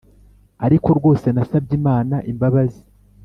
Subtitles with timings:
[0.65, 2.81] ariko rwose nasabye imana imbabazi